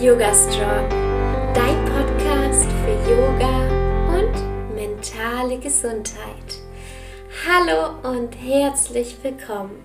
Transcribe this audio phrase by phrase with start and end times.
[0.00, 0.88] Yoga Strong,
[1.54, 3.66] dein Podcast für Yoga
[4.14, 6.60] und mentale Gesundheit.
[7.44, 9.84] Hallo und herzlich willkommen.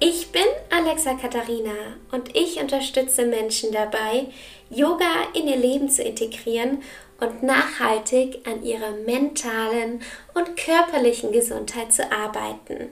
[0.00, 1.74] Ich bin Alexa Katharina
[2.10, 4.28] und ich unterstütze Menschen dabei,
[4.70, 6.78] Yoga in ihr Leben zu integrieren
[7.20, 10.00] und nachhaltig an ihrer mentalen
[10.32, 12.88] und körperlichen Gesundheit zu arbeiten.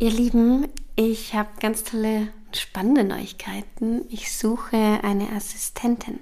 [0.00, 0.66] Ihr Lieben,
[0.96, 4.04] ich habe ganz tolle, spannende Neuigkeiten.
[4.10, 6.20] Ich suche eine Assistentin,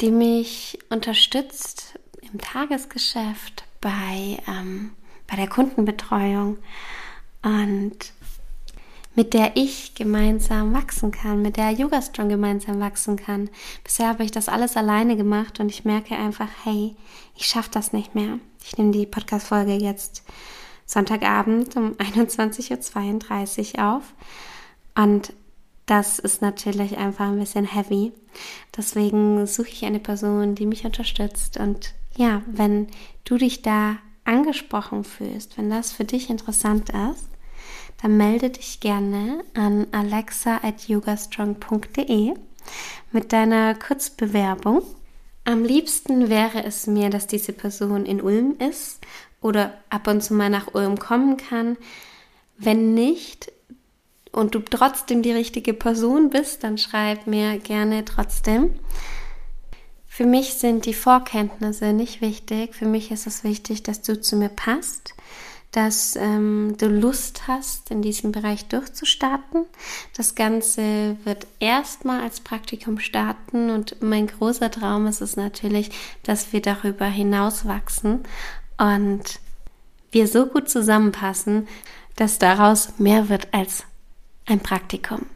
[0.00, 4.92] die mich unterstützt im Tagesgeschäft bei, ähm,
[5.26, 6.58] bei der Kundenbetreuung
[7.42, 8.12] und
[9.16, 13.48] mit der ich gemeinsam wachsen kann, mit der Yoga Strong gemeinsam wachsen kann.
[13.82, 16.94] Bisher habe ich das alles alleine gemacht und ich merke einfach, hey,
[17.34, 18.38] ich schaffe das nicht mehr.
[18.62, 20.22] Ich nehme die Podcast-Folge jetzt
[20.86, 24.14] Sonntagabend um 21.32 Uhr auf.
[24.94, 25.32] Und
[25.86, 28.12] das ist natürlich einfach ein bisschen heavy.
[28.76, 31.58] Deswegen suche ich eine Person, die mich unterstützt.
[31.58, 32.88] Und ja, wenn
[33.24, 37.28] du dich da angesprochen fühlst, wenn das für dich interessant ist,
[38.02, 42.34] dann melde dich gerne an alexa.yogastrong.de
[43.12, 44.82] mit deiner Kurzbewerbung.
[45.44, 48.98] Am liebsten wäre es mir, dass diese Person in Ulm ist
[49.40, 51.76] oder ab und zu mal nach Ulm kommen kann.
[52.58, 53.52] Wenn nicht
[54.32, 58.78] und du trotzdem die richtige Person bist, dann schreib mir gerne trotzdem.
[60.06, 62.74] Für mich sind die Vorkenntnisse nicht wichtig.
[62.74, 65.14] Für mich ist es wichtig, dass du zu mir passt,
[65.72, 69.66] dass ähm, du Lust hast, in diesem Bereich durchzustarten.
[70.16, 75.90] Das Ganze wird erstmal als Praktikum starten und mein großer Traum ist es natürlich,
[76.22, 78.20] dass wir darüber hinaus wachsen
[78.78, 79.40] und
[80.10, 81.68] wir so gut zusammenpassen,
[82.16, 83.84] dass daraus mehr wird als
[84.46, 85.26] ein Praktikum.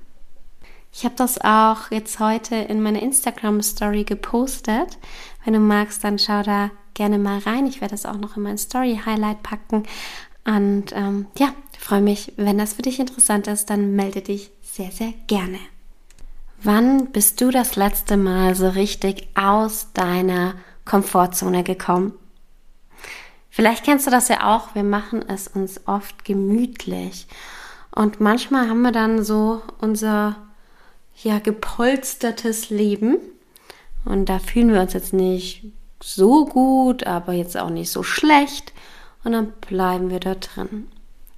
[0.93, 4.99] Ich habe das auch jetzt heute in meine Instagram Story gepostet.
[5.45, 7.67] Wenn du magst, dann schau da gerne mal rein.
[7.67, 9.85] Ich werde das auch noch in mein Story Highlight packen.
[10.45, 14.91] Und ähm, ja, freue mich, wenn das für dich interessant ist, dann melde dich sehr,
[14.91, 15.59] sehr gerne.
[16.63, 22.13] Wann bist du das letzte Mal so richtig aus deiner Komfortzone gekommen?
[23.51, 27.27] Vielleicht kennst du das ja auch, wir machen es uns oft gemütlich.
[27.95, 30.37] Und manchmal haben wir dann so unser
[31.23, 33.19] ja gepolstertes Leben
[34.05, 35.65] und da fühlen wir uns jetzt nicht
[36.03, 38.73] so gut, aber jetzt auch nicht so schlecht
[39.25, 40.87] und dann bleiben wir da drin.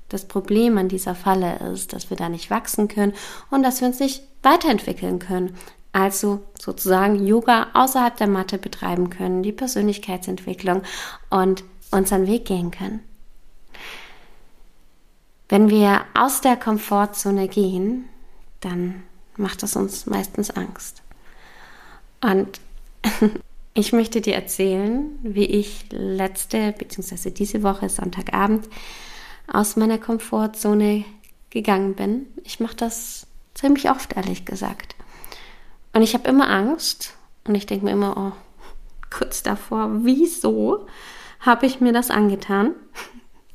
[0.09, 3.15] Das Problem an dieser Falle ist, dass wir da nicht wachsen können
[3.51, 5.57] und dass wir uns nicht weiterentwickeln können.
[5.93, 10.83] Also sozusagen Yoga außerhalb der Matte betreiben können, die Persönlichkeitsentwicklung
[11.31, 13.01] und unseren Weg gehen können.
[15.49, 18.09] Wenn wir aus der Komfortzone gehen,
[18.61, 19.03] dann
[19.37, 21.03] macht das uns meistens Angst.
[22.23, 22.61] Und
[23.75, 27.31] ich möchte dir erzählen, wie ich letzte bzw.
[27.31, 28.69] diese Woche Sonntagabend
[29.47, 31.05] aus meiner Komfortzone
[31.51, 32.27] gegangen bin.
[32.45, 34.95] Ich mache das ziemlich oft, ehrlich gesagt.
[35.93, 37.15] Und ich habe immer Angst
[37.45, 38.33] und ich denke mir immer, oh,
[39.11, 40.87] kurz davor, wieso?
[41.43, 42.73] Habe ich mir das angetan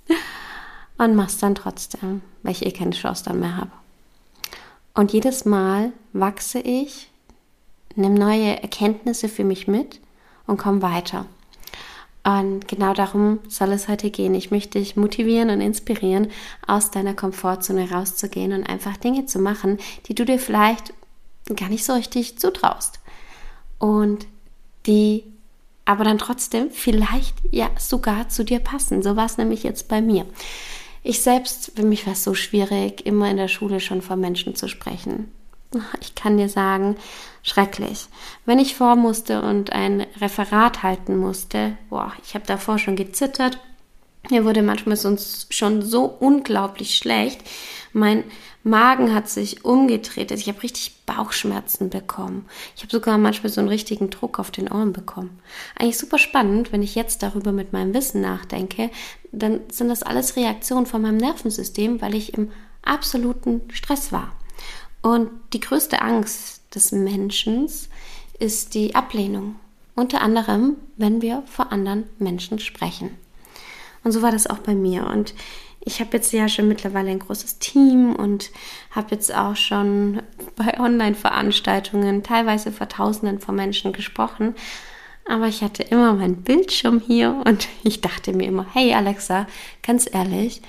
[0.97, 3.71] und mach's dann trotzdem, weil ich eh keine Chance dann mehr habe.
[4.93, 7.09] Und jedes Mal wachse ich,
[7.95, 9.99] nehme neue Erkenntnisse für mich mit
[10.45, 11.25] und komme weiter.
[12.23, 14.35] Und genau darum soll es heute gehen.
[14.35, 16.29] Ich möchte dich motivieren und inspirieren,
[16.65, 19.77] aus deiner Komfortzone rauszugehen und einfach Dinge zu machen,
[20.07, 20.93] die du dir vielleicht
[21.55, 22.99] gar nicht so richtig zutraust.
[23.79, 24.27] Und
[24.87, 25.23] die
[25.87, 29.01] aber dann trotzdem vielleicht ja sogar zu dir passen.
[29.01, 30.25] So war es nämlich jetzt bei mir.
[31.01, 34.53] Ich selbst, für mich war es so schwierig, immer in der Schule schon vor Menschen
[34.53, 35.31] zu sprechen.
[36.01, 36.97] Ich kann dir sagen,
[37.41, 38.07] schrecklich.
[38.45, 43.57] Wenn ich vor musste und ein Referat halten musste, boah, ich habe davor schon gezittert.
[44.29, 47.41] Mir wurde manchmal sonst schon so unglaublich schlecht.
[47.93, 48.25] Mein
[48.63, 50.31] Magen hat sich umgedreht.
[50.31, 52.45] Ich habe richtig Bauchschmerzen bekommen.
[52.75, 55.39] Ich habe sogar manchmal so einen richtigen Druck auf den Ohren bekommen.
[55.75, 58.89] Eigentlich super spannend, wenn ich jetzt darüber mit meinem Wissen nachdenke,
[59.31, 62.51] dann sind das alles Reaktionen von meinem Nervensystem, weil ich im
[62.81, 64.33] absoluten Stress war.
[65.01, 67.69] Und die größte Angst des Menschen
[68.39, 69.55] ist die Ablehnung.
[69.95, 73.11] Unter anderem, wenn wir vor anderen Menschen sprechen.
[74.03, 75.07] Und so war das auch bei mir.
[75.07, 75.33] Und
[75.87, 78.51] ich habe jetzt ja schon mittlerweile ein großes Team und
[78.91, 80.21] habe jetzt auch schon
[80.55, 84.53] bei Online-Veranstaltungen teilweise vor Tausenden von Menschen gesprochen.
[85.29, 89.47] Aber ich hatte immer meinen Bildschirm hier und ich dachte mir immer, hey Alexa,
[89.81, 90.61] ganz ehrlich,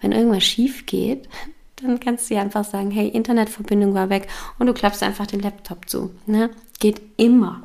[0.00, 1.28] wenn irgendwas schief geht,
[1.76, 4.28] dann kannst du ja einfach sagen, hey, Internetverbindung war weg
[4.58, 6.14] und du klappst einfach den Laptop zu.
[6.26, 6.50] Ne?
[6.80, 7.62] Geht immer.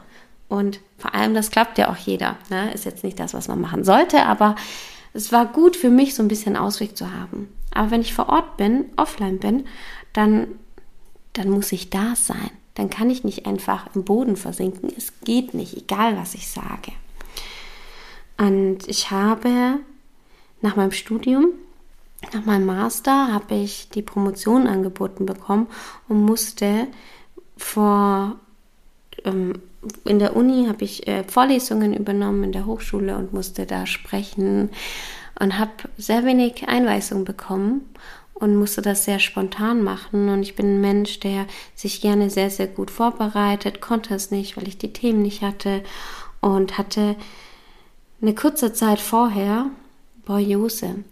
[0.50, 2.38] Und vor allem, das klappt ja auch jeder.
[2.50, 2.74] Ne?
[2.74, 4.56] Ist jetzt nicht das, was man machen sollte, aber
[5.14, 7.50] es war gut für mich, so ein bisschen Ausweg zu haben.
[7.74, 9.66] Aber wenn ich vor Ort bin, offline bin,
[10.14, 10.48] dann,
[11.34, 12.52] dann muss ich da sein.
[12.76, 14.92] Dann kann ich nicht einfach im Boden versinken.
[14.96, 16.94] Es geht nicht, egal was ich sage.
[18.38, 19.80] Und ich habe
[20.62, 21.50] nach meinem Studium,
[22.34, 25.68] nach meinem Master, habe ich die Promotion angeboten bekommen
[26.08, 26.88] und musste
[27.58, 28.40] vor
[29.26, 29.54] ähm,
[30.06, 34.70] in der Uni habe ich äh, Vorlesungen übernommen in der Hochschule und musste da sprechen
[35.40, 37.82] und habe sehr wenig Einweisung bekommen
[38.34, 40.30] und musste das sehr spontan machen.
[40.30, 41.46] Und ich bin ein Mensch, der
[41.76, 45.84] sich gerne sehr, sehr gut vorbereitet, konnte es nicht, weil ich die Themen nicht hatte
[46.42, 47.16] und hatte
[48.22, 49.68] eine kurze Zeit vorher
[50.26, 51.04] Borreliose.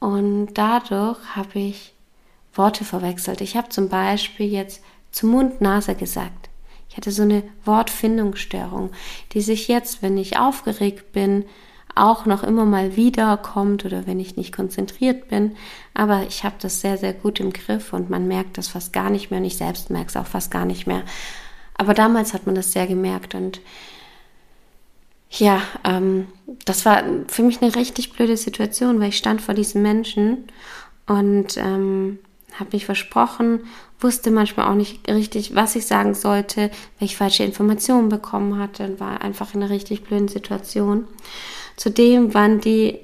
[0.00, 1.94] Und dadurch habe ich
[2.54, 3.40] Worte verwechselt.
[3.40, 6.48] Ich habe zum Beispiel jetzt zum Mund Nase gesagt.
[6.96, 8.90] Ich hatte so eine Wortfindungsstörung,
[9.32, 11.44] die sich jetzt, wenn ich aufgeregt bin,
[11.94, 15.56] auch noch immer mal wieder kommt oder wenn ich nicht konzentriert bin.
[15.92, 19.10] Aber ich habe das sehr, sehr gut im Griff und man merkt das fast gar
[19.10, 21.02] nicht mehr und ich selbst merke es auch fast gar nicht mehr.
[21.76, 23.60] Aber damals hat man das sehr gemerkt und
[25.28, 26.28] ja, ähm,
[26.64, 30.44] das war für mich eine richtig blöde Situation, weil ich stand vor diesen Menschen
[31.06, 32.20] und ähm,
[32.58, 33.60] habe mich versprochen,
[34.00, 38.84] wusste manchmal auch nicht richtig, was ich sagen sollte, weil ich falsche Informationen bekommen hatte
[38.84, 41.06] und war einfach in einer richtig blöden Situation.
[41.76, 42.98] Zudem waren die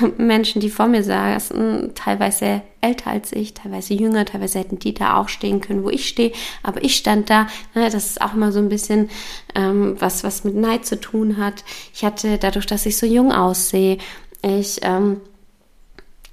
[0.18, 5.16] Menschen, die vor mir saßen, teilweise älter als ich, teilweise jünger, teilweise hätten die da
[5.16, 7.46] auch stehen können, wo ich stehe, aber ich stand da.
[7.74, 9.10] Ne, das ist auch immer so ein bisschen
[9.54, 11.64] ähm, was, was mit Neid zu tun hat.
[11.94, 13.98] Ich hatte dadurch, dass ich so jung aussehe,
[14.42, 15.20] ich ähm,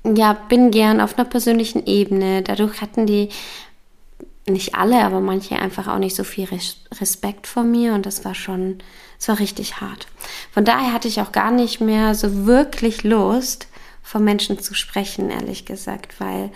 [0.04, 2.42] ja, bin gern auf einer persönlichen Ebene.
[2.42, 3.30] Dadurch hatten die
[4.48, 6.48] nicht alle, aber manche einfach auch nicht so viel
[7.00, 8.80] Respekt vor mir und das war schon,
[9.20, 10.08] es war richtig hart.
[10.52, 13.68] Von daher hatte ich auch gar nicht mehr so wirklich Lust,
[14.02, 16.52] vor Menschen zu sprechen, ehrlich gesagt, weil,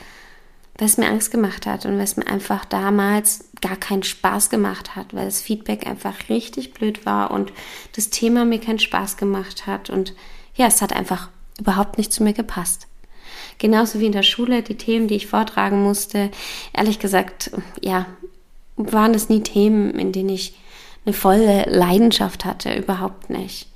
[0.78, 5.14] es mir Angst gemacht hat und es mir einfach damals gar keinen Spaß gemacht hat,
[5.14, 7.54] weil das Feedback einfach richtig blöd war und
[7.96, 10.14] das Thema mir keinen Spaß gemacht hat und
[10.54, 12.88] ja, es hat einfach überhaupt nicht zu mir gepasst.
[13.58, 16.32] Genauso wie in der Schule, die Themen, die ich vortragen musste,
[16.74, 18.06] ehrlich gesagt, ja,
[18.76, 20.56] waren es nie Themen, in denen ich
[21.06, 23.68] eine volle Leidenschaft hatte, überhaupt nicht.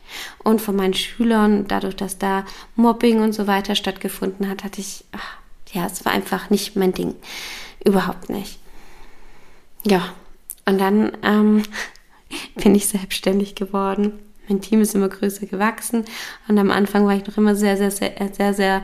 [0.44, 2.46] Und von meinen Schülern, dadurch, dass da
[2.76, 5.38] Mobbing und so weiter stattgefunden hat, hatte ich, ach,
[5.72, 7.16] ja, es war einfach nicht mein Ding.
[7.86, 8.60] Überhaupt nicht.
[9.86, 10.14] Ja,
[10.66, 11.64] und dann ähm,
[12.56, 14.20] bin ich selbstständig geworden.
[14.48, 16.06] Mein Team ist immer größer gewachsen
[16.48, 18.84] und am Anfang war ich noch immer sehr, sehr, sehr, sehr, sehr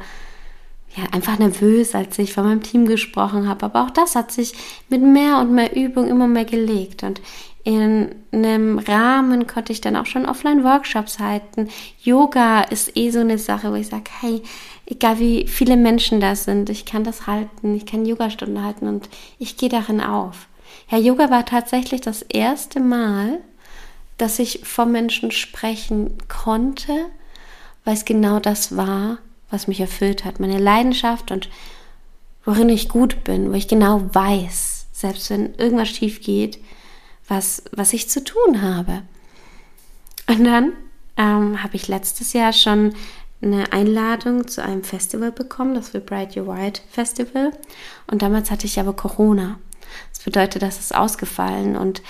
[0.95, 3.65] ja, einfach nervös, als ich von meinem Team gesprochen habe.
[3.65, 4.53] Aber auch das hat sich
[4.89, 7.03] mit mehr und mehr Übung immer mehr gelegt.
[7.03, 7.21] Und
[7.65, 11.69] in einem Rahmen konnte ich dann auch schon Offline-Workshops halten.
[12.03, 14.41] Yoga ist eh so eine Sache, wo ich sage, hey,
[14.85, 19.09] egal wie viele Menschen da sind, ich kann das halten, ich kann Yogastunden halten und
[19.39, 20.47] ich gehe darin auf.
[20.91, 23.39] Ja, Yoga war tatsächlich das erste Mal,
[24.17, 26.93] dass ich vor Menschen sprechen konnte,
[27.83, 29.17] weil es genau das war,
[29.49, 31.49] was mich erfüllt hat, meine Leidenschaft und
[32.43, 36.59] worin ich gut bin, wo ich genau weiß, selbst wenn irgendwas schief geht,
[37.27, 39.01] was, was ich zu tun habe.
[40.27, 40.73] Und dann
[41.17, 42.93] ähm, habe ich letztes Jahr schon
[43.41, 47.51] eine Einladung zu einem Festival bekommen, das für Bright Your White Festival.
[48.07, 49.59] Und damals hatte ich aber Corona.
[50.11, 51.75] Das bedeutet, das ist ausgefallen.
[51.75, 52.01] Und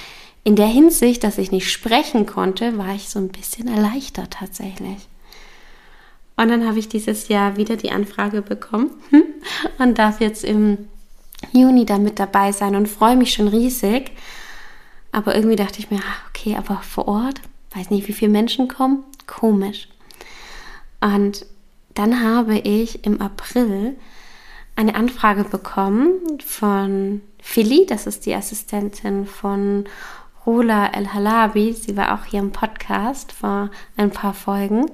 [0.43, 5.07] in der Hinsicht, dass ich nicht sprechen konnte, war ich so ein bisschen erleichtert tatsächlich.
[6.37, 8.91] Und dann habe ich dieses Jahr wieder die Anfrage bekommen
[9.77, 10.89] und darf jetzt im
[11.51, 14.11] Juni da mit dabei sein und freue mich schon riesig.
[15.11, 17.39] Aber irgendwie dachte ich mir, ah, okay, aber vor Ort,
[17.73, 19.87] weiß nicht, wie viele Menschen kommen, komisch.
[20.99, 21.45] Und
[21.93, 23.95] dann habe ich im April
[24.75, 26.09] eine Anfrage bekommen
[26.45, 29.85] von Philly, das ist die Assistentin von
[30.45, 31.73] Rola El Halabi.
[31.73, 34.91] Sie war auch hier im Podcast vor ein paar Folgen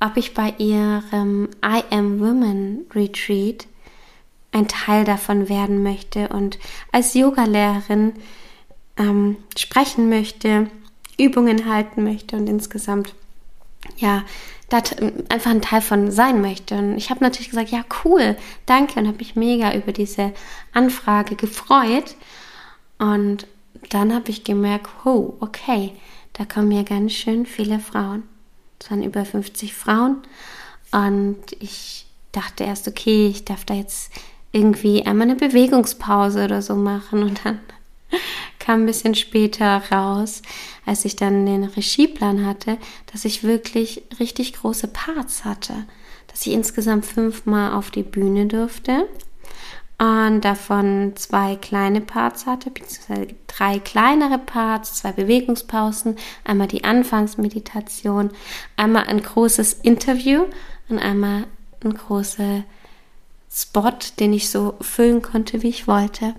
[0.00, 3.66] ob ich bei ihrem I Am Women Retreat
[4.52, 6.58] ein Teil davon werden möchte und
[6.92, 8.14] als Yogalehrerin
[8.96, 10.70] ähm, sprechen möchte,
[11.18, 13.14] Übungen halten möchte und insgesamt
[13.96, 14.24] ja
[15.28, 16.76] einfach ein Teil von sein möchte.
[16.76, 18.36] Und ich habe natürlich gesagt, ja cool,
[18.66, 20.32] danke und habe mich mega über diese
[20.72, 22.16] Anfrage gefreut.
[22.98, 23.46] Und
[23.90, 25.92] dann habe ich gemerkt, oh, okay,
[26.34, 28.24] da kommen ja ganz schön viele Frauen.
[28.80, 30.18] Es waren über 50 Frauen.
[30.92, 34.12] Und ich dachte erst, okay, ich darf da jetzt
[34.52, 37.22] irgendwie einmal eine Bewegungspause oder so machen.
[37.22, 37.60] Und dann
[38.58, 40.42] kam ein bisschen später raus,
[40.86, 42.78] als ich dann den Regieplan hatte,
[43.12, 45.86] dass ich wirklich richtig große Parts hatte.
[46.28, 49.06] Dass ich insgesamt fünfmal auf die Bühne durfte
[49.98, 58.30] und davon zwei kleine Parts hatte, beziehungsweise drei kleinere Parts, zwei Bewegungspausen, einmal die Anfangsmeditation,
[58.76, 60.44] einmal ein großes Interview
[60.88, 61.46] und einmal
[61.82, 62.62] ein großer
[63.52, 66.34] Spot, den ich so füllen konnte, wie ich wollte.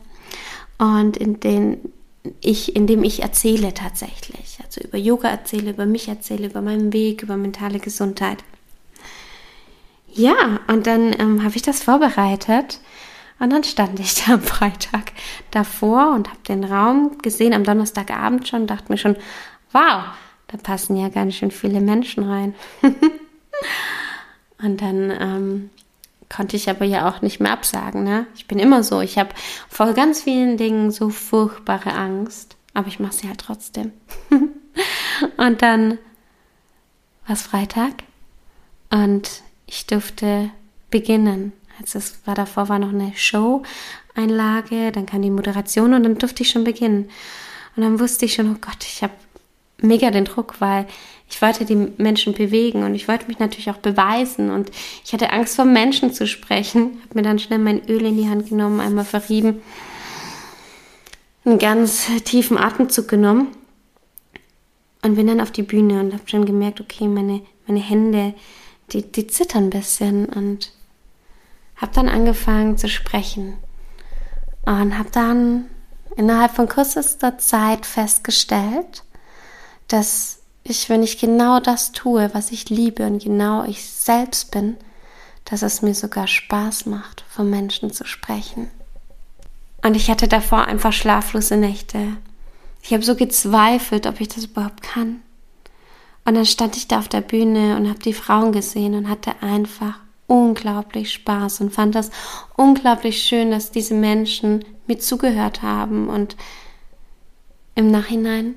[0.77, 1.79] Und in den
[2.39, 4.59] ich, in dem ich erzähle tatsächlich.
[4.63, 8.43] Also über Yoga erzähle, über mich erzähle, über meinen Weg, über mentale Gesundheit.
[10.13, 12.79] Ja, und dann ähm, habe ich das vorbereitet
[13.39, 15.13] und dann stand ich da am Freitag
[15.51, 19.15] davor und habe den Raum gesehen am Donnerstagabend schon, dachte mir schon,
[19.71, 20.03] wow,
[20.47, 22.55] da passen ja ganz schön viele Menschen rein.
[24.61, 25.69] und dann ähm,
[26.29, 28.03] konnte ich aber ja auch nicht mehr absagen.
[28.03, 28.27] Ne?
[28.35, 29.01] Ich bin immer so.
[29.01, 29.29] Ich habe
[29.67, 33.91] vor ganz vielen Dingen so furchtbare Angst, aber ich mache sie halt trotzdem.
[35.37, 35.97] und dann
[37.25, 38.03] war es Freitag
[38.89, 40.49] und ich durfte
[40.89, 41.53] beginnen.
[41.79, 46.43] Also es war davor war noch eine Show-Einlage, dann kam die Moderation und dann durfte
[46.43, 47.09] ich schon beginnen.
[47.75, 49.13] Und dann wusste ich schon, oh Gott, ich habe
[49.81, 50.85] mega den Druck, weil
[51.29, 54.71] ich wollte die Menschen bewegen und ich wollte mich natürlich auch beweisen und
[55.05, 56.99] ich hatte Angst vor Menschen zu sprechen.
[57.03, 59.61] Habe mir dann schnell mein Öl in die Hand genommen, einmal verrieben,
[61.45, 63.47] einen ganz tiefen Atemzug genommen
[65.03, 68.33] und bin dann auf die Bühne und habe schon gemerkt, okay, meine, meine Hände,
[68.91, 70.71] die, die zittern ein bisschen und
[71.79, 73.57] habe dann angefangen zu sprechen
[74.65, 75.65] und habe dann
[76.15, 79.03] innerhalb von kürzester Zeit festgestellt,
[79.87, 84.77] dass ich, wenn ich genau das tue, was ich liebe und genau ich selbst bin,
[85.45, 88.69] dass es mir sogar Spaß macht, von Menschen zu sprechen.
[89.81, 92.17] Und ich hatte davor einfach schlaflose Nächte.
[92.81, 95.21] Ich habe so gezweifelt, ob ich das überhaupt kann.
[96.25, 99.41] Und dann stand ich da auf der Bühne und habe die Frauen gesehen und hatte
[99.41, 102.11] einfach unglaublich Spaß und fand das
[102.55, 106.07] unglaublich schön, dass diese Menschen mir zugehört haben.
[106.07, 106.37] Und
[107.75, 108.53] im Nachhinein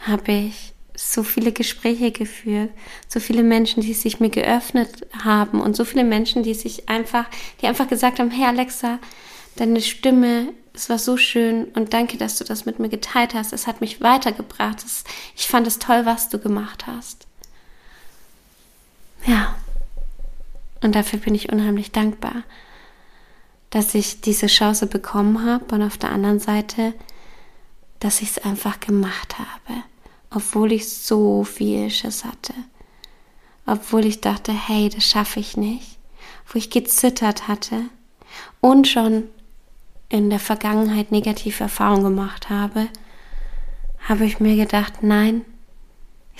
[0.00, 2.70] habe ich so viele Gespräche geführt,
[3.08, 7.26] so viele Menschen, die sich mir geöffnet haben und so viele Menschen, die sich einfach,
[7.60, 8.98] die einfach gesagt haben, hey Alexa,
[9.56, 13.52] deine Stimme, es war so schön und danke, dass du das mit mir geteilt hast.
[13.52, 14.84] Es hat mich weitergebracht.
[15.36, 17.26] ich fand es toll, was du gemacht hast.
[19.26, 19.56] Ja.
[20.82, 22.44] Und dafür bin ich unheimlich dankbar,
[23.70, 26.94] dass ich diese Chance bekommen habe und auf der anderen Seite,
[28.00, 29.82] dass ich es einfach gemacht habe
[30.30, 32.54] obwohl ich so viel Schiss hatte,
[33.66, 35.98] obwohl ich dachte, hey, das schaffe ich nicht,
[36.46, 37.84] wo ich gezittert hatte
[38.60, 39.24] und schon
[40.08, 42.88] in der Vergangenheit negative Erfahrungen gemacht habe,
[44.08, 45.44] habe ich mir gedacht, nein,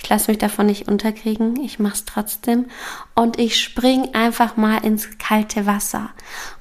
[0.01, 2.65] ich lasse mich davon nicht unterkriegen, ich mache es trotzdem
[3.15, 6.09] und ich spring einfach mal ins kalte Wasser.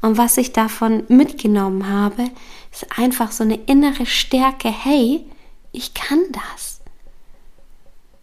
[0.01, 2.25] Und was ich davon mitgenommen habe,
[2.73, 5.25] ist einfach so eine innere Stärke, hey,
[5.73, 6.81] ich kann das.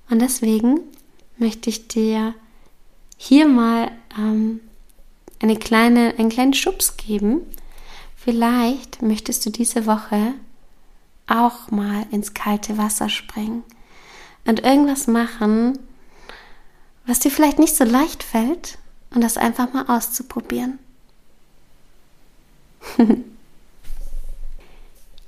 [0.09, 0.81] Und deswegen
[1.37, 2.35] möchte ich dir
[3.17, 4.59] hier mal ähm,
[5.41, 7.41] eine kleine, einen kleinen Schubs geben.
[8.17, 10.33] Vielleicht möchtest du diese Woche
[11.27, 13.63] auch mal ins kalte Wasser springen
[14.45, 15.77] und irgendwas machen,
[17.05, 18.77] was dir vielleicht nicht so leicht fällt
[19.13, 20.79] und das einfach mal auszuprobieren.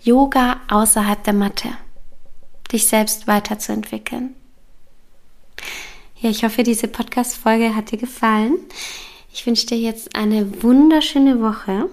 [0.02, 1.70] Yoga außerhalb der Matte.
[2.72, 4.36] Dich selbst weiterzuentwickeln.
[6.20, 8.58] Ja, ich hoffe, diese Podcast-Folge hat dir gefallen.
[9.32, 11.90] Ich wünsche dir jetzt eine wunderschöne Woche.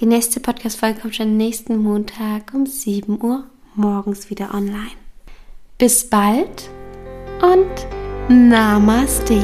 [0.00, 5.03] Die nächste Podcast-Folge kommt schon nächsten Montag um 7 Uhr morgens wieder online.
[5.76, 6.70] Bis bald
[7.42, 7.66] und
[8.28, 9.40] Namaste.